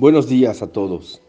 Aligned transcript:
Buenos 0.00 0.30
días 0.30 0.62
a 0.62 0.72
todos. 0.72 1.20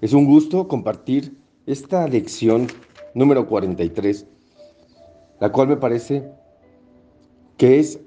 Es 0.00 0.14
un 0.14 0.24
gusto 0.24 0.66
compartir 0.66 1.36
esta 1.66 2.08
lección 2.08 2.68
número 3.12 3.46
43, 3.46 4.26
la 5.40 5.52
cual 5.52 5.68
me 5.68 5.76
parece 5.76 6.26
que 7.58 7.78
es 7.78 8.00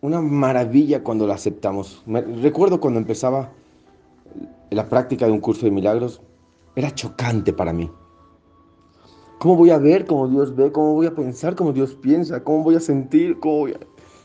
una 0.00 0.22
maravilla 0.22 1.04
cuando 1.04 1.26
la 1.26 1.34
aceptamos. 1.34 2.02
Me, 2.06 2.22
recuerdo 2.22 2.80
cuando 2.80 2.98
empezaba 2.98 3.52
la 4.70 4.88
práctica 4.88 5.26
de 5.26 5.32
un 5.32 5.40
curso 5.40 5.66
de 5.66 5.72
milagros, 5.72 6.22
era 6.74 6.90
chocante 6.94 7.52
para 7.52 7.74
mí. 7.74 7.90
¿Cómo 9.38 9.56
voy 9.56 9.68
a 9.68 9.78
ver 9.78 10.06
como 10.06 10.26
Dios 10.26 10.56
ve? 10.56 10.72
¿Cómo 10.72 10.94
voy 10.94 11.04
a 11.04 11.14
pensar 11.14 11.54
como 11.54 11.74
Dios 11.74 11.94
piensa? 11.96 12.42
¿Cómo 12.42 12.64
voy 12.64 12.76
a 12.76 12.80
sentir? 12.80 13.40
¿Cómo. 13.40 13.66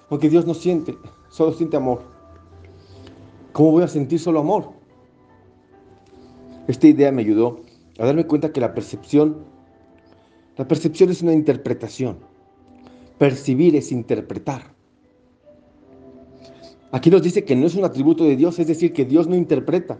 Porque 0.08 0.30
Dios 0.30 0.48
no 0.48 0.54
siente, 0.54 0.98
solo 1.28 1.52
siente 1.52 1.76
amor. 1.76 2.21
¿Cómo 3.54 3.72
voy 3.72 3.84
a 3.84 3.88
sentir 3.88 4.20
solo 4.20 4.40
amor? 4.40 4.72
Esta 6.68 6.88
idea 6.88 7.12
me 7.12 7.22
ayudó 7.22 7.62
a 8.00 8.06
darme 8.06 8.26
cuenta 8.26 8.54
que 8.54 8.62
la 8.62 8.74
percepción, 8.74 9.44
la 10.58 10.68
percepción 10.68 11.10
es 11.10 11.22
una 11.22 11.34
interpretación. 11.34 12.20
Percibir 13.18 13.76
es 13.76 13.92
interpretar. 13.92 14.74
Aquí 16.92 17.10
nos 17.10 17.24
dice 17.24 17.44
que 17.44 17.56
no 17.56 17.68
es 17.68 17.76
un 17.76 17.86
atributo 17.86 18.24
de 18.24 18.36
Dios, 18.36 18.60
es 18.60 18.68
decir, 18.68 18.94
que 18.94 19.06
Dios 19.06 19.28
no 19.28 19.36
interpreta. 19.36 20.00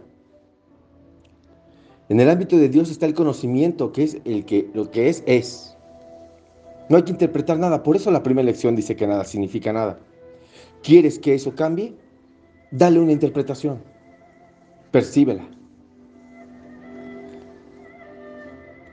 En 2.08 2.20
el 2.20 2.28
ámbito 2.28 2.56
de 2.56 2.68
Dios 2.68 2.90
está 2.90 3.06
el 3.06 3.14
conocimiento, 3.14 3.92
que 3.92 4.04
es 4.04 4.18
el 4.24 4.44
que 4.44 4.70
lo 4.74 4.90
que 4.90 5.08
es 5.08 5.22
es. 5.26 5.76
No 6.88 6.96
hay 6.96 7.04
que 7.04 7.12
interpretar 7.12 7.58
nada, 7.58 7.82
por 7.82 7.96
eso 7.96 8.10
la 8.10 8.22
primera 8.22 8.44
lección 8.44 8.76
dice 8.76 8.96
que 8.96 9.06
nada 9.06 9.24
significa 9.24 9.72
nada. 9.72 9.98
¿Quieres 10.82 11.18
que 11.18 11.34
eso 11.34 11.54
cambie? 11.54 11.94
Dale 12.72 12.98
una 12.98 13.12
interpretación. 13.12 13.82
Percíbela. 14.90 15.46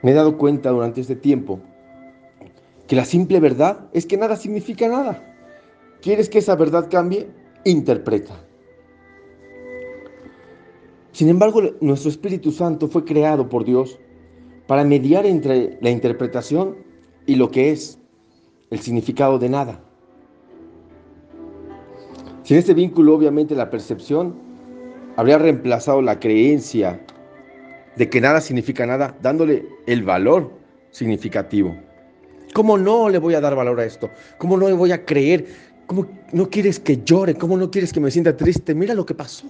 Me 0.02 0.10
he 0.10 0.14
dado 0.14 0.36
cuenta 0.36 0.70
durante 0.70 1.00
este 1.00 1.16
tiempo 1.16 1.60
que 2.86 2.94
la 2.94 3.06
simple 3.06 3.40
verdad 3.40 3.88
es 3.94 4.04
que 4.04 4.18
nada 4.18 4.36
significa 4.36 4.86
nada. 4.86 5.22
¿Quieres 6.02 6.28
que 6.28 6.38
esa 6.38 6.56
verdad 6.56 6.88
cambie? 6.90 7.30
Interpreta. 7.64 8.34
Sin 11.12 11.28
embargo, 11.28 11.62
nuestro 11.80 12.10
Espíritu 12.10 12.52
Santo 12.52 12.86
fue 12.86 13.04
creado 13.04 13.48
por 13.48 13.64
Dios 13.64 13.98
para 14.66 14.84
mediar 14.84 15.24
entre 15.24 15.78
la 15.80 15.90
interpretación 15.90 16.76
y 17.26 17.36
lo 17.36 17.50
que 17.50 17.70
es 17.70 17.98
el 18.70 18.80
significado 18.80 19.38
de 19.38 19.48
nada. 19.48 19.89
Sin 22.50 22.58
este 22.58 22.74
vínculo, 22.74 23.14
obviamente, 23.14 23.54
la 23.54 23.70
percepción 23.70 24.34
habría 25.14 25.38
reemplazado 25.38 26.02
la 26.02 26.18
creencia 26.18 27.00
de 27.94 28.10
que 28.10 28.20
nada 28.20 28.40
significa 28.40 28.84
nada, 28.86 29.16
dándole 29.22 29.68
el 29.86 30.02
valor 30.02 30.50
significativo. 30.90 31.76
¿Cómo 32.52 32.76
no 32.76 33.08
le 33.08 33.18
voy 33.18 33.34
a 33.34 33.40
dar 33.40 33.54
valor 33.54 33.78
a 33.78 33.84
esto? 33.84 34.10
¿Cómo 34.36 34.56
no 34.56 34.66
le 34.66 34.74
voy 34.74 34.90
a 34.90 35.04
creer? 35.04 35.46
¿Cómo 35.86 36.08
no 36.32 36.50
quieres 36.50 36.80
que 36.80 37.00
llore? 37.04 37.36
¿Cómo 37.36 37.56
no 37.56 37.70
quieres 37.70 37.92
que 37.92 38.00
me 38.00 38.10
sienta 38.10 38.36
triste? 38.36 38.74
Mira 38.74 38.94
lo 38.94 39.06
que 39.06 39.14
pasó. 39.14 39.46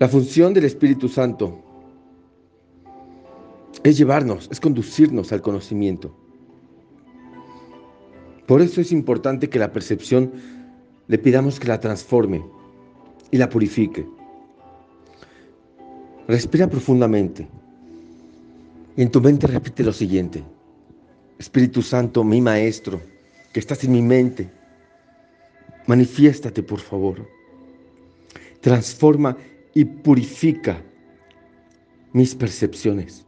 La 0.00 0.08
función 0.08 0.54
del 0.54 0.64
Espíritu 0.64 1.08
Santo 1.08 1.62
es 3.84 3.96
llevarnos, 3.96 4.48
es 4.50 4.58
conducirnos 4.58 5.30
al 5.30 5.40
conocimiento. 5.40 6.25
Por 8.46 8.62
eso 8.62 8.80
es 8.80 8.92
importante 8.92 9.48
que 9.48 9.58
la 9.58 9.72
percepción 9.72 10.32
le 11.08 11.18
pidamos 11.18 11.58
que 11.58 11.68
la 11.68 11.80
transforme 11.80 12.44
y 13.30 13.38
la 13.38 13.48
purifique. 13.48 14.06
Respira 16.28 16.68
profundamente 16.68 17.48
y 18.96 19.02
en 19.02 19.10
tu 19.10 19.20
mente 19.20 19.46
repite 19.46 19.82
lo 19.82 19.92
siguiente. 19.92 20.42
Espíritu 21.38 21.82
Santo, 21.82 22.24
mi 22.24 22.40
Maestro, 22.40 23.00
que 23.52 23.60
estás 23.60 23.84
en 23.84 23.92
mi 23.92 24.02
mente, 24.02 24.48
manifiéstate 25.86 26.62
por 26.62 26.80
favor. 26.80 27.28
Transforma 28.60 29.36
y 29.74 29.84
purifica 29.84 30.82
mis 32.12 32.34
percepciones. 32.34 33.25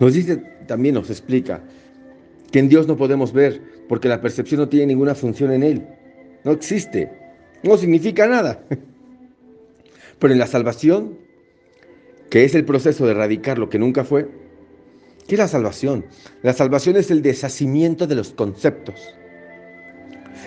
Nos 0.00 0.14
dice, 0.14 0.38
también 0.66 0.94
nos 0.94 1.10
explica 1.10 1.62
que 2.50 2.58
en 2.58 2.68
Dios 2.68 2.88
no 2.88 2.96
podemos 2.96 3.32
ver 3.32 3.60
porque 3.86 4.08
la 4.08 4.20
percepción 4.20 4.60
no 4.60 4.68
tiene 4.68 4.86
ninguna 4.86 5.14
función 5.14 5.52
en 5.52 5.62
Él. 5.62 5.86
No 6.42 6.52
existe. 6.52 7.12
No 7.62 7.76
significa 7.76 8.26
nada. 8.26 8.64
Pero 10.18 10.32
en 10.32 10.38
la 10.38 10.46
salvación, 10.46 11.18
que 12.30 12.44
es 12.44 12.54
el 12.54 12.64
proceso 12.64 13.04
de 13.04 13.12
erradicar 13.12 13.58
lo 13.58 13.68
que 13.68 13.78
nunca 13.78 14.04
fue, 14.04 14.28
¿qué 15.28 15.34
es 15.34 15.38
la 15.38 15.48
salvación? 15.48 16.06
La 16.42 16.54
salvación 16.54 16.96
es 16.96 17.10
el 17.10 17.20
deshacimiento 17.20 18.06
de 18.06 18.14
los 18.14 18.30
conceptos. 18.30 19.00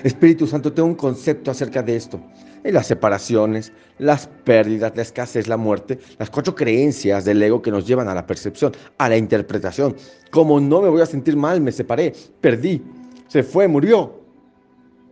Espíritu 0.03 0.47
Santo, 0.47 0.74
tengo 0.74 0.90
un 0.90 0.96
concepto 0.96 1.52
acerca 1.52 1.84
de 1.84 1.96
esto 1.96 2.20
las 2.72 2.88
separaciones, 2.88 3.74
las 4.00 4.28
pérdidas, 4.28 4.94
la 4.96 5.01
escasez, 5.01 5.47
la 5.47 5.57
muerte, 5.57 6.00
las 6.18 6.29
cuatro 6.29 6.56
creencias 6.56 7.25
del 7.25 7.44
ego 7.44 7.62
que 7.62 7.72
nos 7.72 7.85
llevan 7.85 8.07
a 8.07 8.16
la 8.16 8.25
percepción, 8.25 8.74
a 8.97 9.09
la 9.09 9.18
interpretación. 9.18 9.96
Como 10.31 10.59
no 10.59 10.81
me 10.81 10.90
voy 10.90 11.02
a 11.02 11.06
sentir 11.06 11.35
mal, 11.35 11.59
me 11.62 11.72
separé, 11.72 12.13
perdí, 12.40 12.81
se 13.28 13.44
fue, 13.44 13.68
murió. 13.68 14.22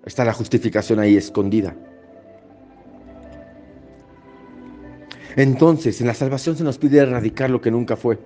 Está 0.05 0.25
la 0.25 0.33
justificación 0.33 0.99
ahí 0.99 1.17
escondida. 1.17 1.75
Entonces, 5.35 6.01
en 6.01 6.07
la 6.07 6.13
salvación 6.13 6.57
se 6.57 6.63
nos 6.63 6.77
pide 6.77 6.99
erradicar 6.99 7.49
lo 7.49 7.61
que 7.61 7.71
nunca 7.71 7.95
fue. 7.95 8.19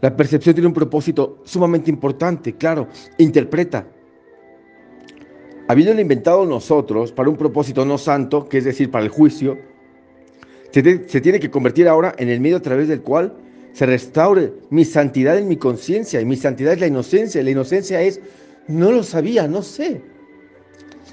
La 0.00 0.14
percepción 0.14 0.54
tiene 0.54 0.68
un 0.68 0.74
propósito 0.74 1.40
sumamente 1.44 1.90
importante, 1.90 2.54
claro, 2.54 2.88
interpreta, 3.18 3.86
habiéndolo 5.68 6.00
inventado 6.00 6.44
nosotros 6.44 7.12
para 7.12 7.28
un 7.28 7.36
propósito 7.36 7.84
no 7.84 7.98
santo, 7.98 8.48
que 8.48 8.58
es 8.58 8.64
decir, 8.64 8.90
para 8.90 9.04
el 9.04 9.10
juicio, 9.10 9.58
se, 10.70 11.20
tiene 11.20 11.38
que 11.38 11.50
convertir 11.50 11.88
ahora 11.88 12.14
en 12.18 12.28
el 12.28 12.40
medio 12.40 12.56
a 12.56 12.62
través 12.62 12.88
del 12.88 13.00
cual 13.00 13.32
se 13.72 13.86
restaure 13.86 14.52
mi 14.70 14.84
santidad 14.84 15.38
en 15.38 15.48
mi 15.48 15.56
conciencia, 15.56 16.20
y 16.20 16.24
mi 16.24 16.36
santidad 16.36 16.74
es 16.74 16.80
la 16.80 16.86
inocencia, 16.86 17.42
la 17.42 17.50
inocencia 17.50 18.02
es, 18.02 18.20
no 18.68 18.90
lo 18.90 19.02
sabía, 19.02 19.46
no 19.46 19.62
sé. 19.62 20.00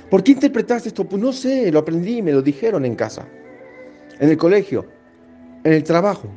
¿Por 0.10 0.24
qué 0.24 0.34
interpretaste 0.34 0.90
esto? 0.90 1.06
Pues 1.06 1.22
no 1.22 1.32
sé, 1.32 1.72
lo 1.72 1.80
aprendí, 1.80 2.22
me 2.22 2.32
lo 2.32 2.42
dijeron 2.42 2.86
en 2.86 2.96
casa, 2.96 3.28
en 4.20 4.30
el 4.30 4.38
colegio, 4.38 4.86
en 5.64 5.74
el 5.74 5.84
trabajo. 5.84 6.28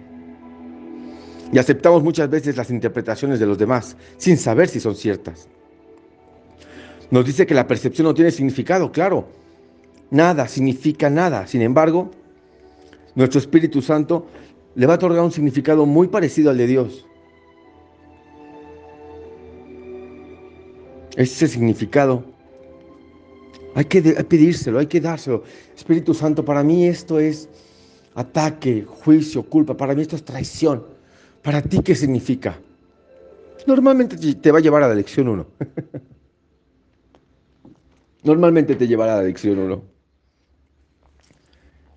Y 1.52 1.58
aceptamos 1.58 2.02
muchas 2.02 2.28
veces 2.30 2.56
las 2.56 2.70
interpretaciones 2.70 3.38
de 3.38 3.46
los 3.46 3.58
demás 3.58 3.96
sin 4.16 4.36
saber 4.36 4.68
si 4.68 4.80
son 4.80 4.94
ciertas. 4.94 5.48
Nos 7.14 7.24
dice 7.24 7.46
que 7.46 7.54
la 7.54 7.68
percepción 7.68 8.08
no 8.08 8.12
tiene 8.12 8.32
significado, 8.32 8.90
claro. 8.90 9.28
Nada 10.10 10.48
significa 10.48 11.08
nada. 11.08 11.46
Sin 11.46 11.62
embargo, 11.62 12.10
nuestro 13.14 13.38
Espíritu 13.38 13.80
Santo 13.80 14.26
le 14.74 14.84
va 14.84 14.94
a 14.94 14.96
otorgar 14.96 15.22
un 15.22 15.30
significado 15.30 15.86
muy 15.86 16.08
parecido 16.08 16.50
al 16.50 16.58
de 16.58 16.66
Dios. 16.66 17.06
Ese 21.14 21.46
significado 21.46 22.24
hay 23.76 23.84
que 23.84 24.02
pedírselo, 24.02 24.80
hay 24.80 24.88
que 24.88 25.00
dárselo. 25.00 25.44
Espíritu 25.76 26.14
Santo, 26.14 26.44
para 26.44 26.64
mí 26.64 26.88
esto 26.88 27.20
es 27.20 27.48
ataque, 28.16 28.84
juicio, 28.88 29.44
culpa. 29.44 29.76
Para 29.76 29.94
mí 29.94 30.02
esto 30.02 30.16
es 30.16 30.24
traición. 30.24 30.84
¿Para 31.42 31.62
ti 31.62 31.78
qué 31.78 31.94
significa? 31.94 32.58
Normalmente 33.68 34.16
te 34.16 34.50
va 34.50 34.58
a 34.58 34.60
llevar 34.60 34.82
a 34.82 34.88
la 34.88 34.96
lección 34.96 35.28
1. 35.28 35.46
Normalmente 38.24 38.74
te 38.74 38.88
llevará 38.88 39.12
a 39.12 39.16
la 39.16 39.22
adicción 39.22 39.58
o 39.58 39.68
no. 39.68 39.84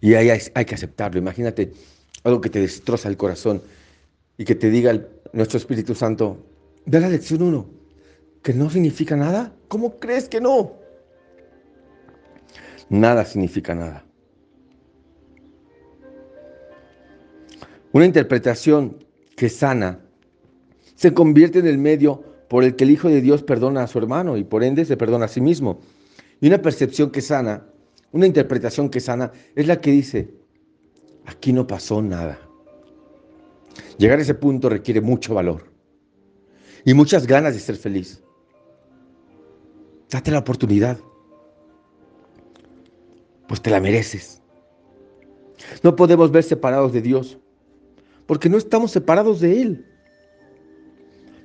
Y 0.01 0.13
ahí 0.13 0.29
hay, 0.29 0.65
que 0.65 0.75
aceptarlo. 0.75 1.19
Imagínate 1.19 1.71
algo 2.23 2.41
que 2.41 2.49
te 2.49 2.59
destroza 2.59 3.09
el 3.09 3.17
corazón 3.17 3.61
y 4.37 4.45
que 4.45 4.53
te 4.53 4.69
diga 4.69 5.01
nuestro 5.33 5.57
Espíritu 5.57 5.95
Santo, 5.95 6.45
ve 6.85 6.99
la 6.99 7.09
lección 7.09 7.41
uno, 7.41 7.67
que 8.43 8.53
no 8.53 8.69
significa 8.69 9.15
nada. 9.15 9.53
¿Cómo 9.67 9.97
crees 9.97 10.27
que 10.29 10.41
no? 10.41 10.73
Nada 12.89 13.25
significa 13.25 13.73
nada. 13.73 14.05
Una 17.93 18.05
interpretación 18.05 19.03
que 19.35 19.49
sana 19.49 20.01
se 20.95 21.13
convierte 21.13 21.59
en 21.59 21.67
el 21.67 21.77
medio 21.77 22.23
por 22.49 22.63
el 22.63 22.75
que 22.75 22.83
el 22.83 22.91
Hijo 22.91 23.07
de 23.07 23.21
Dios 23.21 23.43
perdona 23.43 23.83
a 23.83 23.87
su 23.87 23.97
hermano 23.97 24.37
y 24.37 24.43
por 24.43 24.63
ende 24.63 24.85
se 24.85 24.97
perdona 24.97 25.25
a 25.25 25.29
sí 25.29 25.41
mismo. 25.41 25.79
Y 26.39 26.47
una 26.47 26.61
percepción 26.61 27.11
que 27.11 27.21
sana, 27.21 27.65
una 28.11 28.27
interpretación 28.27 28.89
que 28.89 28.99
sana, 28.99 29.31
es 29.55 29.67
la 29.67 29.81
que 29.81 29.91
dice, 29.91 30.33
aquí 31.25 31.53
no 31.53 31.65
pasó 31.65 32.01
nada. 32.01 32.39
Llegar 33.97 34.19
a 34.19 34.21
ese 34.21 34.35
punto 34.35 34.69
requiere 34.69 35.01
mucho 35.01 35.33
valor 35.33 35.71
y 36.85 36.93
muchas 36.93 37.25
ganas 37.27 37.53
de 37.53 37.59
ser 37.59 37.75
feliz. 37.75 38.23
Date 40.09 40.31
la 40.31 40.39
oportunidad. 40.39 40.99
Pues 43.47 43.61
te 43.61 43.69
la 43.69 43.79
mereces. 43.79 44.41
No 45.83 45.95
podemos 45.95 46.31
ver 46.31 46.43
separados 46.43 46.93
de 46.93 47.01
Dios, 47.01 47.39
porque 48.25 48.49
no 48.49 48.57
estamos 48.57 48.91
separados 48.91 49.39
de 49.39 49.61
Él. 49.61 49.85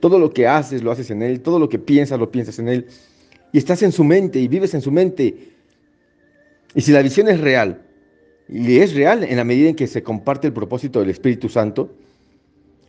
Todo 0.01 0.19
lo 0.19 0.33
que 0.33 0.47
haces, 0.47 0.83
lo 0.83 0.91
haces 0.91 1.11
en 1.11 1.23
Él, 1.23 1.41
todo 1.41 1.59
lo 1.59 1.69
que 1.69 1.79
piensas, 1.79 2.19
lo 2.19 2.31
piensas 2.31 2.59
en 2.59 2.69
Él. 2.69 2.89
Y 3.53 3.59
estás 3.59 3.83
en 3.83 3.93
su 3.93 4.03
mente 4.03 4.39
y 4.39 4.49
vives 4.49 4.75
en 4.75 4.81
su 4.81 4.91
mente. 4.91 5.53
Y 6.75 6.81
si 6.81 6.93
la 6.93 7.03
visión 7.03 7.29
es 7.29 7.41
real, 7.41 7.83
y 8.49 8.79
es 8.79 8.95
real 8.95 9.25
en 9.25 9.37
la 9.37 9.45
medida 9.45 9.69
en 9.69 9.77
que 9.77 9.87
se 9.87 10.03
comparte 10.03 10.47
el 10.47 10.53
propósito 10.53 11.01
del 11.01 11.11
Espíritu 11.11 11.49
Santo, 11.49 11.91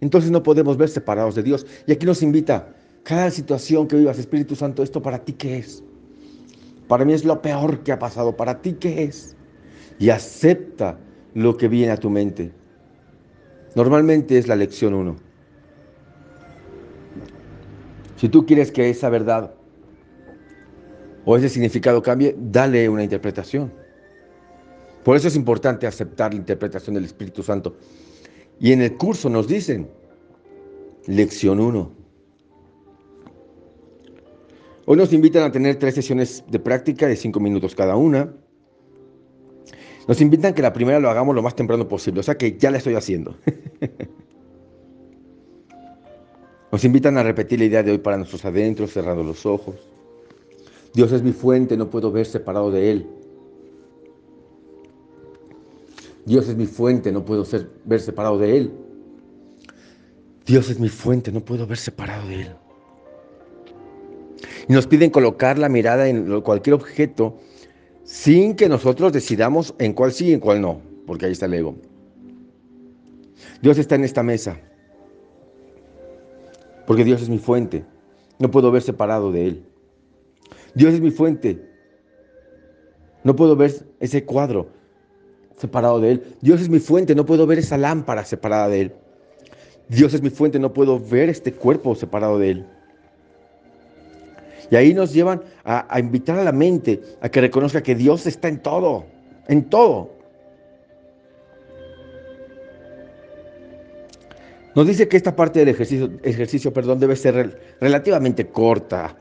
entonces 0.02 0.32
no 0.32 0.44
podemos 0.44 0.78
ver 0.78 0.90
separados 0.90 1.36
de 1.36 1.44
Dios. 1.44 1.66
Y 1.86 1.92
aquí 1.92 2.06
nos 2.06 2.22
invita, 2.24 2.74
cada 3.04 3.30
situación 3.32 3.88
que 3.88 3.98
vivas, 3.98 4.20
Espíritu 4.20 4.56
Santo, 4.56 4.84
¿esto 4.84 5.02
para 5.02 5.20
ti 5.20 5.34
qué 5.34 5.58
es? 5.58 5.84
Para 6.88 7.06
mí 7.06 7.14
es 7.14 7.24
lo 7.24 7.42
peor 7.42 7.84
que 7.84 7.92
ha 7.92 8.00
pasado. 8.00 8.36
¿Para 8.36 8.62
ti 8.62 8.74
qué 8.74 9.04
es? 9.04 9.36
Y 10.00 10.10
acepta 10.10 10.98
lo 11.34 11.58
que 11.58 11.68
viene 11.68 11.92
a 11.92 11.98
tu 11.98 12.10
mente. 12.10 12.52
Normalmente 13.76 14.38
es 14.38 14.48
la 14.48 14.56
lección 14.56 14.94
1. 14.94 15.16
Si 18.18 18.30
tú 18.30 18.46
quieres 18.46 18.72
que 18.72 18.90
esa 18.90 19.10
verdad 19.10 19.54
o 21.26 21.38
ese 21.38 21.50
significado 21.50 22.02
cambie, 22.02 22.36
dale 22.38 22.88
una 22.90 23.04
interpretación. 23.04 23.72
Por 25.04 25.18
eso 25.18 25.28
es 25.28 25.36
importante 25.36 25.86
aceptar 25.86 26.34
la 26.34 26.40
interpretación 26.40 26.96
del 26.96 27.06
Espíritu 27.06 27.44
Santo. 27.44 27.76
Y 28.60 28.72
en 28.72 28.82
el 28.82 28.96
curso 28.96 29.30
nos 29.30 29.48
dicen, 29.48 29.90
lección 31.08 31.60
1. 31.60 31.92
Hoy 34.86 34.98
nos 34.98 35.14
invitan 35.14 35.44
a 35.44 35.52
tener 35.52 35.78
tres 35.78 35.96
sesiones 35.96 36.44
de 36.50 36.60
práctica 36.60 37.08
de 37.08 37.16
cinco 37.16 37.40
minutos 37.40 37.74
cada 37.76 37.96
una. 37.96 38.34
Nos 40.08 40.20
invitan 40.20 40.54
que 40.54 40.62
la 40.62 40.74
primera 40.74 41.00
lo 41.00 41.10
hagamos 41.10 41.34
lo 41.36 41.42
más 41.42 41.56
temprano 41.56 41.88
posible, 41.88 42.20
o 42.20 42.24
sea 42.24 42.38
que 42.38 42.58
ya 42.58 42.70
la 42.70 42.78
estoy 42.78 42.96
haciendo. 42.96 43.38
Nos 46.74 46.84
invitan 46.84 47.18
a 47.18 47.24
repetir 47.24 47.60
la 47.60 47.66
idea 47.66 47.84
de 47.84 47.92
hoy 47.92 48.00
para 48.00 48.18
nuestros 48.18 48.44
adentros, 48.46 48.92
cerrando 48.92 49.24
los 49.24 49.46
ojos. 49.46 49.93
Dios 50.94 51.12
es 51.12 51.24
mi 51.24 51.32
fuente, 51.32 51.76
no 51.76 51.90
puedo 51.90 52.12
ver 52.12 52.26
separado 52.26 52.70
de 52.72 52.92
Él. 52.92 53.08
Dios 56.26 56.48
es 56.48 56.56
mi 56.56 56.68
fuente, 56.68 57.12
no 57.12 57.26
puedo 57.26 57.44
ser, 57.44 57.70
ver 57.86 58.00
separado 58.00 58.38
de 58.38 58.58
Él. 58.58 58.72
Dios 60.46 60.70
es 60.70 60.80
mi 60.80 60.90
fuente, 60.90 61.32
no 61.32 61.44
puedo 61.44 61.66
ver 61.66 61.78
separado 61.78 62.28
de 62.28 62.42
Él. 62.42 62.56
Y 64.68 64.74
nos 64.74 64.88
piden 64.88 65.10
colocar 65.10 65.58
la 65.58 65.68
mirada 65.68 66.08
en 66.08 66.42
cualquier 66.42 66.76
objeto 66.76 67.38
sin 68.04 68.56
que 68.56 68.70
nosotros 68.70 69.12
decidamos 69.12 69.74
en 69.80 69.94
cuál 69.94 70.12
sí 70.12 70.28
y 70.28 70.34
en 70.34 70.40
cuál 70.40 70.62
no, 70.62 70.82
porque 71.08 71.26
ahí 71.26 71.32
está 71.32 71.48
el 71.48 71.56
ego. 71.56 71.76
Dios 73.62 73.78
está 73.78 73.96
en 73.96 74.04
esta 74.04 74.24
mesa, 74.24 74.60
porque 76.86 77.04
Dios 77.04 77.22
es 77.22 77.30
mi 77.30 77.40
fuente, 77.40 77.86
no 78.40 78.52
puedo 78.52 78.72
ver 78.72 78.82
separado 78.82 79.32
de 79.32 79.48
Él. 79.48 79.66
Dios 80.76 80.94
es 80.94 81.02
mi 81.02 81.12
fuente, 81.12 81.62
no 83.24 83.36
puedo 83.36 83.56
ver 83.56 83.74
ese 84.00 84.26
cuadro 84.26 84.68
separado 85.58 86.00
de 86.00 86.12
Él. 86.12 86.24
Dios 86.42 86.62
es 86.62 86.70
mi 86.70 86.80
fuente, 86.80 87.16
no 87.16 87.26
puedo 87.26 87.48
ver 87.48 87.60
esa 87.60 87.78
lámpara 87.78 88.26
separada 88.26 88.68
de 88.68 88.82
Él. 88.82 88.94
Dios 89.88 90.14
es 90.14 90.22
mi 90.22 90.30
fuente, 90.30 90.60
no 90.60 90.74
puedo 90.74 91.00
ver 91.00 91.30
este 91.30 91.54
cuerpo 91.54 91.96
separado 91.96 92.40
de 92.40 92.52
Él. 92.52 92.66
Y 94.72 94.76
ahí 94.76 94.94
nos 94.94 95.14
llevan 95.14 95.42
a, 95.64 96.00
invitar 96.00 96.40
a 96.40 96.44
la 96.44 96.52
mente 96.52 97.02
a 97.22 97.30
que 97.30 97.42
reconozca 97.42 97.84
que 97.84 97.96
Dios 97.96 98.26
está 98.26 98.48
en 98.48 98.60
todo, 98.60 99.06
en 99.48 99.64
todo. 99.70 100.12
Nos 104.76 104.88
dice 104.88 105.08
que 105.08 105.18
esta 105.18 105.36
parte 105.36 105.60
del 105.60 105.70
ejercicio, 105.70 106.10
ejercicio 106.24 106.74
perdón, 106.74 107.00
debe 107.00 107.16
ser 107.16 107.60
relativamente 107.80 108.48
corta 108.48 109.16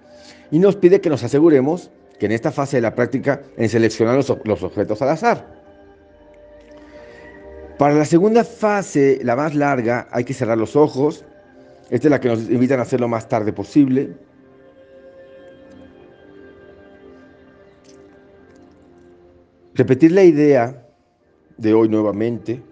y 0.53 0.59
nos 0.59 0.77
pide 0.77 1.01
que 1.01 1.09
nos 1.09 1.25
aseguremos 1.25 1.91
que 2.21 2.27
en 2.27 2.33
esta 2.33 2.53
fase 2.53 2.77
de 2.77 2.83
la 2.83 2.95
práctica 2.95 3.41
en 3.57 3.69
seleccionar 3.71 4.15
los, 4.17 4.31
objetos 4.31 5.01
al 5.01 5.09
azar. 5.09 5.63
Para 7.79 7.95
la 7.95 8.05
segunda 8.05 8.45
fase, 8.45 9.19
la 9.25 9.35
más 9.35 9.55
larga, 9.55 10.07
hay 10.13 10.25
que 10.25 10.35
cerrar 10.35 10.59
los 10.59 10.77
ojos. 10.77 11.25
Esta 11.89 12.07
es 12.07 12.11
la 12.11 12.21
que 12.21 12.29
nos 12.29 12.51
invitan 12.51 12.79
a 12.79 12.83
hacer 12.83 13.01
lo 13.01 13.09
más 13.09 13.29
tarde 13.29 13.53
posible. 13.53 14.13
Repetir 19.75 20.13
la 20.13 20.23
idea 20.23 20.87
de 21.57 21.73
hoy 21.73 21.89
nuevamente, 21.89 22.63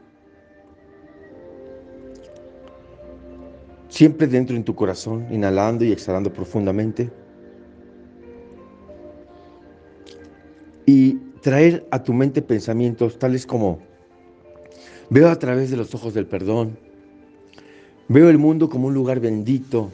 siempre 3.88 4.26
dentro 4.26 4.54
en 4.54 4.64
tu 4.64 4.74
corazón, 4.74 5.26
inhalando 5.30 5.82
y 5.82 5.92
exhalando 5.92 6.30
profundamente. 6.30 7.10
Traer 11.40 11.86
a 11.90 12.02
tu 12.02 12.12
mente 12.12 12.42
pensamientos 12.42 13.18
tales 13.18 13.46
como, 13.46 13.78
veo 15.08 15.28
a 15.28 15.38
través 15.38 15.70
de 15.70 15.76
los 15.76 15.94
ojos 15.94 16.14
del 16.14 16.26
perdón, 16.26 16.76
veo 18.08 18.28
el 18.28 18.38
mundo 18.38 18.68
como 18.68 18.88
un 18.88 18.94
lugar 18.94 19.20
bendito, 19.20 19.90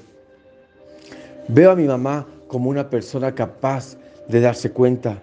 veo 1.49 1.71
a 1.71 1.77
mi 1.77 1.85
mamá 1.85 2.27
como 2.49 2.71
una 2.71 2.89
persona 2.91 3.35
capaz 3.35 3.97
de 4.29 4.41
darse 4.41 4.71
cuenta 4.71 5.23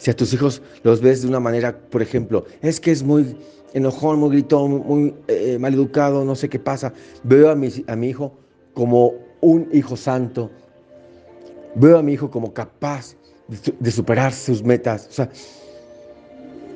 si 0.00 0.10
a 0.10 0.16
tus 0.16 0.32
hijos 0.32 0.62
los 0.82 1.02
ves 1.02 1.20
de 1.22 1.28
una 1.28 1.40
manera, 1.40 1.76
por 1.76 2.00
ejemplo, 2.00 2.46
es 2.62 2.80
que 2.80 2.90
es 2.90 3.02
muy 3.02 3.36
enojón, 3.74 4.18
muy 4.18 4.30
gritón, 4.30 4.82
muy 4.86 5.14
eh, 5.28 5.58
mal 5.58 5.74
educado, 5.74 6.24
no 6.24 6.34
sé 6.34 6.48
qué 6.48 6.58
pasa. 6.58 6.94
Veo 7.22 7.50
a 7.50 7.54
mi, 7.54 7.68
a 7.86 7.96
mi 7.96 8.08
hijo 8.08 8.32
como 8.72 9.12
un 9.42 9.68
hijo 9.72 9.98
santo. 9.98 10.50
Veo 11.74 11.98
a 11.98 12.02
mi 12.02 12.14
hijo 12.14 12.30
como 12.30 12.54
capaz 12.54 13.14
de, 13.78 13.90
superar 13.90 14.32
sus 14.32 14.62
metas. 14.62 15.08
O 15.08 15.12
sea, 15.12 15.28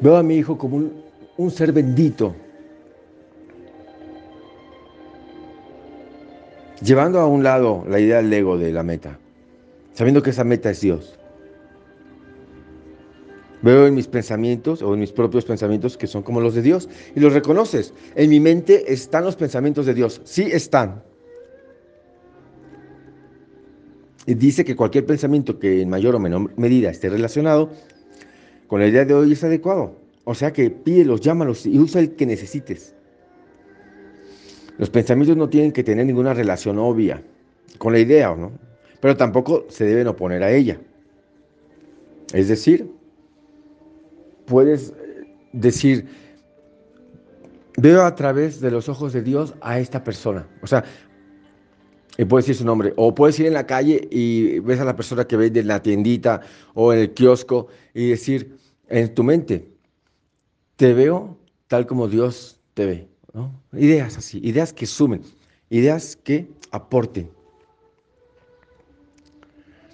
veo 0.00 0.16
a 0.16 0.22
mi 0.22 0.36
hijo 0.36 0.58
como 0.58 0.76
un, 0.76 1.04
un 1.36 1.50
ser 1.50 1.72
bendito. 1.72 2.34
Llevando 6.82 7.20
a 7.20 7.26
un 7.26 7.42
lado 7.42 7.84
la 7.88 8.00
idea 8.00 8.16
del 8.16 8.32
ego 8.32 8.58
de 8.58 8.72
la 8.72 8.82
meta, 8.82 9.18
sabiendo 9.94 10.22
que 10.22 10.30
esa 10.30 10.44
meta 10.44 10.70
es 10.70 10.80
Dios. 10.80 11.18
Veo 13.62 13.86
en 13.86 13.94
mis 13.94 14.08
pensamientos 14.08 14.82
o 14.82 14.93
en 14.93 15.00
mis 15.00 15.10
propios 15.10 15.46
pensamientos 15.46 15.96
que 15.96 16.06
son 16.06 16.22
como 16.22 16.43
los 16.43 16.54
de 16.54 16.60
Dios 16.60 16.88
y 17.14 17.20
los 17.20 17.32
reconoces. 17.32 17.94
En 18.14 18.28
mi 18.28 18.38
mente 18.38 18.93
están 18.93 19.24
los 19.24 19.36
pensamientos 19.36 19.86
de 19.86 19.94
Dios. 19.94 20.20
Sí 20.24 20.48
están. 20.52 21.02
Dice 24.26 24.64
que 24.64 24.76
cualquier 24.76 25.06
pensamiento 25.06 25.58
que 25.58 25.82
en 25.82 25.90
mayor 25.90 26.14
o 26.14 26.19
menor 26.19 26.50
medida 26.56 26.90
esté 26.90 27.10
relacionado 27.10 27.70
con 28.66 28.81
la 28.81 28.86
idea 28.86 29.04
de 29.04 29.14
hoy 29.14 29.32
es 29.32 29.44
adecuado. 29.44 29.96
O 30.24 30.34
sea 30.34 30.52
que 30.52 30.70
pídelos, 30.70 31.20
llámalos 31.20 31.66
y 31.66 31.78
usa 31.78 32.00
el 32.00 32.16
que 32.16 32.26
necesites. 32.26 32.94
Los 34.78 34.90
pensamientos 34.90 35.36
no 35.36 35.48
tienen 35.48 35.72
que 35.72 35.84
tener 35.84 36.06
ninguna 36.06 36.34
relación 36.34 36.78
obvia 36.78 37.22
con 37.78 37.93
la 37.93 37.98
idea, 37.98 38.34
¿no? 38.34 38.52
Pero 39.00 39.16
tampoco 39.16 39.66
se 39.69 39.84
deben 39.84 40.08
oponer 40.08 40.43
a 40.43 40.50
ella. 40.50 40.81
Es 42.32 42.48
decir, 42.48 42.90
puedes 44.46 44.93
decir, 45.52 46.06
veo 47.76 48.02
a 48.02 48.14
través 48.14 48.60
de 48.60 48.70
los 48.70 48.88
ojos 48.88 49.12
de 49.12 49.22
Dios 49.22 49.54
a 49.60 49.78
esta 49.78 50.02
persona. 50.02 50.48
O 50.62 50.66
sea, 50.66 50.84
y 52.16 52.24
puedes 52.24 52.46
decir 52.46 52.60
su 52.60 52.64
nombre. 52.64 52.92
O 52.96 53.14
puedes 53.14 53.38
ir 53.40 53.46
en 53.46 53.54
la 53.54 53.66
calle 53.66 54.08
y 54.10 54.58
ves 54.60 54.80
a 54.80 54.84
la 54.84 54.96
persona 54.96 55.24
que 55.24 55.36
vende 55.36 55.60
en 55.60 55.68
la 55.68 55.82
tiendita 55.82 56.40
o 56.74 56.92
en 56.92 57.00
el 57.00 57.14
kiosco 57.14 57.68
y 57.92 58.10
decir 58.10 58.56
en 58.88 59.14
tu 59.14 59.24
mente, 59.24 59.68
te 60.76 60.92
veo 60.92 61.36
tal 61.68 61.86
como 61.86 62.08
Dios 62.08 62.60
te 62.74 62.86
ve. 62.86 63.08
Ideas 63.72 64.16
así, 64.16 64.40
ideas 64.44 64.72
que 64.72 64.86
sumen, 64.86 65.22
ideas 65.70 66.16
que 66.16 66.48
aporten. 66.70 67.28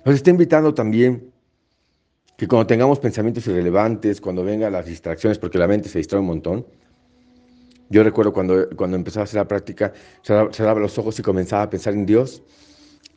Nos 0.04 0.14
está 0.14 0.30
invitando 0.30 0.74
también 0.74 1.30
que 2.36 2.48
cuando 2.48 2.66
tengamos 2.66 2.98
pensamientos 2.98 3.46
irrelevantes, 3.46 4.20
cuando 4.20 4.42
vengan 4.42 4.72
las 4.72 4.86
distracciones, 4.86 5.38
porque 5.38 5.58
la 5.58 5.68
mente 5.68 5.88
se 5.88 5.98
distrae 5.98 6.20
un 6.20 6.26
montón. 6.26 6.66
Yo 7.90 8.04
recuerdo 8.04 8.32
cuando, 8.32 8.68
cuando 8.76 8.96
empezaba 8.96 9.22
a 9.22 9.24
hacer 9.24 9.38
la 9.38 9.48
práctica, 9.48 9.92
cerraba 10.22 10.80
los 10.80 10.96
ojos 10.96 11.18
y 11.18 11.22
comenzaba 11.22 11.64
a 11.64 11.70
pensar 11.70 11.92
en 11.92 12.06
Dios. 12.06 12.42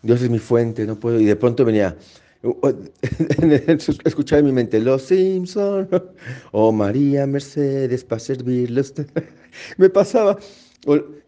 Dios 0.01 0.21
es 0.21 0.29
mi 0.29 0.39
fuente, 0.39 0.85
no 0.85 0.99
puedo. 0.99 1.19
Y 1.19 1.25
de 1.25 1.35
pronto 1.35 1.63
venía, 1.63 1.95
escuchaba 4.03 4.39
en 4.39 4.45
mi 4.45 4.51
mente, 4.51 4.79
los 4.79 5.03
Simpson, 5.03 5.87
o 5.91 6.01
oh, 6.69 6.71
María 6.71 7.27
Mercedes 7.27 8.03
para 8.03 8.19
servirles. 8.19 8.93
Me 9.77 9.89
pasaba, 9.89 10.39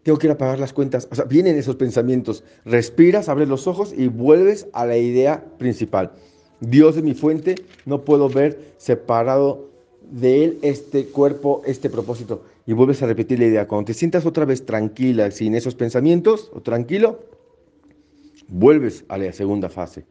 tengo 0.02 0.18
que 0.18 0.26
ir 0.26 0.32
a 0.32 0.38
pagar 0.38 0.58
las 0.58 0.72
cuentas. 0.72 1.06
O 1.12 1.14
sea, 1.14 1.24
vienen 1.24 1.56
esos 1.56 1.76
pensamientos. 1.76 2.42
Respiras, 2.64 3.28
abres 3.28 3.48
los 3.48 3.68
ojos 3.68 3.94
y 3.96 4.08
vuelves 4.08 4.66
a 4.72 4.84
la 4.84 4.96
idea 4.96 5.44
principal. 5.56 6.12
Dios 6.60 6.96
es 6.96 7.02
mi 7.02 7.14
fuente, 7.14 7.54
no 7.84 8.04
puedo 8.04 8.28
ver 8.28 8.74
separado 8.76 9.70
de 10.10 10.44
Él 10.44 10.58
este 10.62 11.06
cuerpo, 11.06 11.62
este 11.66 11.90
propósito. 11.90 12.44
Y 12.66 12.72
vuelves 12.72 13.02
a 13.02 13.06
repetir 13.06 13.38
la 13.38 13.46
idea. 13.46 13.68
Cuando 13.68 13.86
te 13.86 13.94
sientas 13.94 14.26
otra 14.26 14.44
vez 14.44 14.64
tranquila, 14.64 15.30
sin 15.30 15.54
esos 15.54 15.74
pensamientos, 15.74 16.50
o 16.54 16.60
tranquilo, 16.60 17.20
vuelves 18.48 19.04
a 19.08 19.18
la 19.18 19.32
segunda 19.32 19.68
fase. 19.68 20.04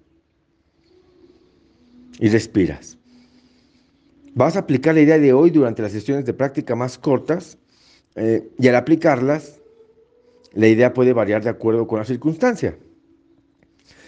Y 2.20 2.30
respiras. 2.30 2.98
Vas 4.34 4.56
a 4.56 4.60
aplicar 4.60 4.96
la 4.96 5.02
idea 5.02 5.18
de 5.18 5.34
hoy 5.34 5.50
durante 5.50 5.82
las 5.82 5.92
sesiones 5.92 6.26
de 6.26 6.34
práctica 6.34 6.76
más 6.76 6.98
cortas 6.98 7.58
eh, 8.16 8.50
y 8.58 8.68
al 8.68 8.76
aplicarlas, 8.76 9.60
la 10.54 10.68
idea 10.68 10.94
puede 10.94 11.14
variar 11.14 11.44
de 11.44 11.50
acuerdo 11.50 11.88
con 11.88 12.00
la 12.00 12.06
circunstancia. 12.06 12.78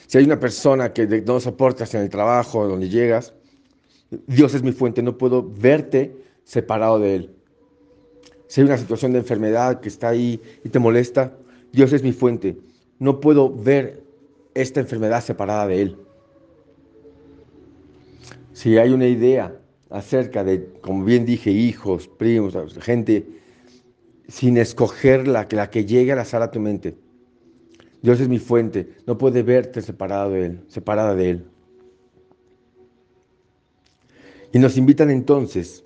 Si 0.08 0.18
hay 0.18 0.24
una 0.24 0.40
persona 0.40 0.94
que 0.94 1.06
no 1.26 1.40
soportas 1.42 1.94
en 1.94 2.02
el 2.02 2.10
trabajo, 2.10 2.66
donde 2.66 2.88
llegas, 2.88 3.34
Dios 4.10 4.54
es 4.54 4.64
mi 4.64 4.72
fuente, 4.72 5.02
no 5.02 5.18
puedo 5.18 5.44
verte 5.44 6.16
separado 6.44 7.00
de 7.00 7.16
Él. 7.16 7.36
Si 8.48 8.62
hay 8.62 8.68
una 8.68 8.78
situación 8.78 9.12
de 9.12 9.20
enfermedad 9.20 9.82
que 9.82 9.90
está 9.90 10.10
ahí 10.10 10.42
y 10.64 10.70
te 10.70 10.80
molesta, 10.80 11.38
Dios 11.74 11.92
es 11.92 12.04
mi 12.04 12.14
fuente, 12.14 12.58
no 13.00 13.20
puedo 13.20 13.54
ver 13.54 14.02
esta 14.54 14.80
enfermedad 14.80 15.22
separada 15.22 15.68
de 15.68 15.82
Él. 15.82 15.98
Si 18.54 18.78
hay 18.78 18.92
una 18.92 19.08
idea 19.08 19.56
acerca 19.90 20.44
de, 20.44 20.72
como 20.82 21.04
bien 21.04 21.26
dije, 21.26 21.52
hijos, 21.52 22.08
primos, 22.08 22.56
gente, 22.80 23.28
sin 24.28 24.58
escoger 24.58 25.28
la, 25.28 25.48
la 25.52 25.70
que 25.70 25.86
llegue 25.86 26.12
a 26.14 26.16
la 26.16 26.26
sala 26.26 26.46
a 26.46 26.52
tu 26.52 26.60
mente. 26.60 26.96
Dios 28.02 28.20
es 28.20 28.28
mi 28.30 28.40
fuente, 28.40 28.90
no 29.06 29.18
puede 29.18 29.44
verte 29.44 29.82
separado 29.82 30.32
de 30.32 30.46
Él, 30.46 30.60
separada 30.68 31.16
de 31.16 31.30
Él. 31.30 31.46
Y 34.54 34.60
nos 34.60 34.78
invitan 34.78 35.10
entonces 35.10 35.84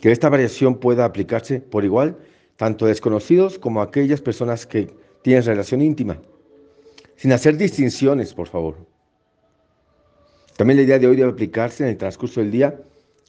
que 0.00 0.10
esta 0.10 0.28
variación 0.28 0.78
pueda 0.78 1.04
aplicarse 1.04 1.60
por 1.60 1.84
igual 1.84 2.16
tanto 2.56 2.84
a 2.84 2.88
desconocidos 2.88 3.58
como 3.58 3.80
a 3.80 3.84
aquellas 3.84 4.20
personas 4.20 4.66
que 4.66 4.92
tienen 5.22 5.44
relación 5.44 5.80
íntima, 5.80 6.20
sin 7.16 7.32
hacer 7.32 7.56
distinciones, 7.56 8.34
por 8.34 8.48
favor. 8.48 8.76
También 10.56 10.76
la 10.76 10.82
idea 10.82 10.98
de 10.98 11.06
hoy 11.06 11.16
debe 11.16 11.30
aplicarse 11.30 11.84
en 11.84 11.90
el 11.90 11.96
transcurso 11.96 12.40
del 12.40 12.50
día 12.50 12.78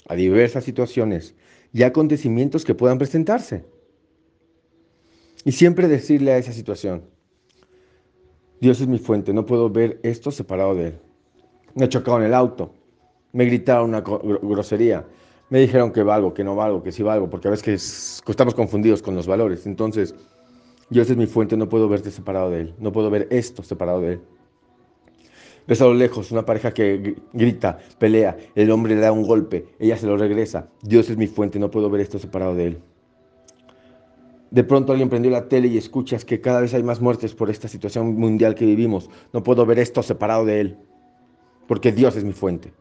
a 0.07 0.15
diversas 0.15 0.65
situaciones 0.65 1.33
y 1.71 1.83
acontecimientos 1.83 2.65
que 2.65 2.75
puedan 2.75 2.97
presentarse. 2.97 3.63
Y 5.45 5.53
siempre 5.53 5.87
decirle 5.87 6.33
a 6.33 6.37
esa 6.37 6.51
situación, 6.51 7.03
Dios 8.59 8.81
es 8.81 8.87
mi 8.87 8.99
fuente, 8.99 9.33
no 9.33 9.45
puedo 9.45 9.69
ver 9.69 9.99
esto 10.03 10.31
separado 10.31 10.75
de 10.75 10.87
Él. 10.87 10.99
Me 11.73 11.85
he 11.85 11.89
chocado 11.89 12.17
en 12.17 12.25
el 12.25 12.33
auto, 12.33 12.73
me 13.33 13.45
gritaron 13.45 13.89
una 13.89 14.01
grosería, 14.01 15.05
me 15.49 15.59
dijeron 15.59 15.91
que 15.91 16.03
valgo, 16.03 16.33
que 16.33 16.43
no 16.43 16.55
valgo, 16.55 16.81
que 16.81 16.91
sí 16.91 17.03
valgo, 17.03 17.29
porque 17.29 17.47
a 17.47 17.51
veces 17.51 18.21
estamos 18.25 18.55
confundidos 18.55 19.01
con 19.01 19.15
los 19.15 19.27
valores. 19.27 19.65
Entonces, 19.65 20.15
Dios 20.89 21.09
es 21.09 21.17
mi 21.17 21.27
fuente, 21.27 21.57
no 21.57 21.69
puedo 21.69 21.87
verte 21.89 22.11
separado 22.11 22.49
de 22.49 22.61
Él, 22.61 22.75
no 22.79 22.91
puedo 22.91 23.09
ver 23.09 23.27
esto 23.31 23.63
separado 23.63 24.01
de 24.01 24.13
Él. 24.13 24.21
Ves 25.67 25.81
a 25.81 25.85
lo 25.85 25.93
lejos 25.93 26.31
una 26.31 26.45
pareja 26.45 26.73
que 26.73 27.15
grita, 27.33 27.77
pelea, 27.99 28.37
el 28.55 28.71
hombre 28.71 28.95
le 28.95 29.01
da 29.01 29.11
un 29.11 29.23
golpe, 29.23 29.67
ella 29.79 29.95
se 29.95 30.07
lo 30.07 30.17
regresa. 30.17 30.67
Dios 30.81 31.09
es 31.09 31.17
mi 31.17 31.27
fuente, 31.27 31.59
no 31.59 31.69
puedo 31.69 31.89
ver 31.89 32.01
esto 32.01 32.17
separado 32.17 32.55
de 32.55 32.67
Él. 32.67 32.81
De 34.49 34.65
pronto 34.65 34.91
alguien 34.91 35.09
prendió 35.09 35.31
la 35.31 35.47
tele 35.47 35.69
y 35.69 35.77
escuchas 35.77 36.25
que 36.25 36.41
cada 36.41 36.59
vez 36.59 36.73
hay 36.73 36.83
más 36.83 36.99
muertes 36.99 37.33
por 37.33 37.49
esta 37.49 37.69
situación 37.69 38.15
mundial 38.15 38.53
que 38.53 38.65
vivimos. 38.65 39.09
No 39.31 39.43
puedo 39.43 39.65
ver 39.65 39.79
esto 39.79 40.03
separado 40.03 40.43
de 40.43 40.59
Él, 40.59 40.77
porque 41.67 41.93
Dios 41.93 42.17
es 42.17 42.25
mi 42.25 42.33
fuente. 42.33 42.73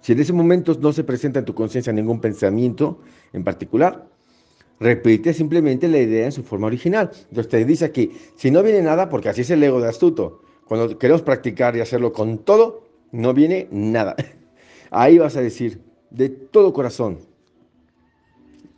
Si 0.00 0.12
en 0.12 0.20
ese 0.20 0.32
momento 0.32 0.76
no 0.80 0.92
se 0.92 1.04
presenta 1.04 1.40
en 1.40 1.44
tu 1.44 1.54
conciencia 1.54 1.92
ningún 1.92 2.20
pensamiento 2.20 3.00
en 3.32 3.44
particular, 3.44 4.08
repite 4.80 5.34
simplemente 5.34 5.88
la 5.88 5.98
idea 5.98 6.26
en 6.26 6.32
su 6.32 6.42
forma 6.42 6.66
original. 6.66 7.10
Entonces 7.28 7.48
te 7.48 7.64
dice 7.64 7.84
aquí, 7.84 8.12
si 8.36 8.50
no 8.50 8.62
viene 8.62 8.82
nada, 8.82 9.08
porque 9.08 9.28
así 9.28 9.42
es 9.42 9.50
el 9.50 9.62
ego 9.62 9.80
de 9.80 9.88
astuto, 9.88 10.42
cuando 10.66 10.98
queremos 10.98 11.22
practicar 11.22 11.76
y 11.76 11.80
hacerlo 11.80 12.12
con 12.12 12.38
todo, 12.38 12.84
no 13.10 13.34
viene 13.34 13.68
nada. 13.70 14.14
Ahí 14.90 15.18
vas 15.18 15.36
a 15.36 15.40
decir 15.40 15.80
de 16.10 16.28
todo 16.28 16.72
corazón 16.72 17.18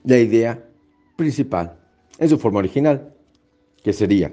la 0.05 0.19
idea 0.19 0.65
principal 1.17 1.79
en 2.19 2.29
su 2.29 2.39
forma 2.39 2.59
original, 2.59 3.12
que 3.83 3.93
sería, 3.93 4.33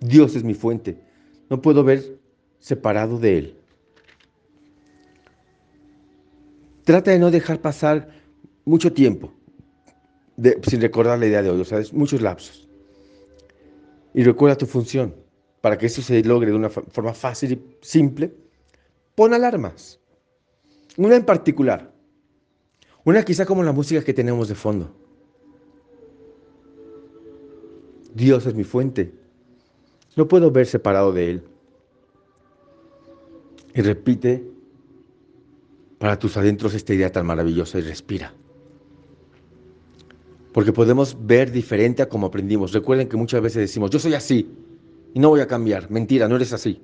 Dios 0.00 0.36
es 0.36 0.44
mi 0.44 0.54
fuente, 0.54 0.96
no 1.48 1.60
puedo 1.60 1.84
ver 1.84 2.18
separado 2.58 3.18
de 3.18 3.38
Él. 3.38 3.59
Trata 6.90 7.12
de 7.12 7.20
no 7.20 7.30
dejar 7.30 7.60
pasar 7.60 8.08
mucho 8.64 8.92
tiempo 8.92 9.32
sin 10.62 10.80
recordar 10.80 11.20
la 11.20 11.26
idea 11.26 11.40
de 11.40 11.48
hoy, 11.48 11.60
o 11.60 11.64
sea, 11.64 11.80
muchos 11.92 12.20
lapsos. 12.20 12.68
Y 14.12 14.24
recuerda 14.24 14.58
tu 14.58 14.66
función. 14.66 15.14
Para 15.60 15.78
que 15.78 15.86
eso 15.86 16.02
se 16.02 16.20
logre 16.24 16.50
de 16.50 16.56
una 16.56 16.68
forma 16.68 17.14
fácil 17.14 17.52
y 17.52 17.76
simple, 17.80 18.34
pon 19.14 19.32
alarmas. 19.32 20.00
Una 20.96 21.14
en 21.14 21.24
particular. 21.24 21.92
Una 23.04 23.22
quizá 23.24 23.46
como 23.46 23.62
la 23.62 23.70
música 23.70 24.02
que 24.02 24.12
tenemos 24.12 24.48
de 24.48 24.56
fondo. 24.56 24.92
Dios 28.12 28.46
es 28.46 28.54
mi 28.54 28.64
fuente. 28.64 29.14
No 30.16 30.26
puedo 30.26 30.50
ver 30.50 30.66
separado 30.66 31.12
de 31.12 31.30
Él. 31.30 31.44
Y 33.76 33.80
repite 33.80 34.58
para 36.00 36.18
tus 36.18 36.38
adentros 36.38 36.72
esta 36.72 36.94
idea 36.94 37.12
tan 37.12 37.26
maravillosa 37.26 37.78
y 37.78 37.82
respira. 37.82 38.32
Porque 40.54 40.72
podemos 40.72 41.14
ver 41.26 41.52
diferente 41.52 42.00
a 42.00 42.08
como 42.08 42.28
aprendimos. 42.28 42.72
Recuerden 42.72 43.06
que 43.06 43.18
muchas 43.18 43.42
veces 43.42 43.60
decimos, 43.60 43.90
yo 43.90 43.98
soy 43.98 44.14
así 44.14 44.50
y 45.12 45.20
no 45.20 45.28
voy 45.28 45.40
a 45.40 45.46
cambiar. 45.46 45.90
Mentira, 45.90 46.26
no 46.26 46.36
eres 46.36 46.54
así. 46.54 46.80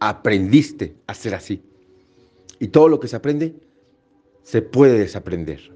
Aprendiste 0.00 0.94
a 1.06 1.14
ser 1.14 1.34
así. 1.34 1.62
Y 2.58 2.68
todo 2.68 2.88
lo 2.88 3.00
que 3.00 3.08
se 3.08 3.16
aprende 3.16 3.54
se 4.42 4.60
puede 4.60 4.98
desaprender. 4.98 5.72